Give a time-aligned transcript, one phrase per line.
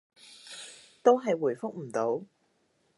[1.03, 2.23] 都係回覆唔到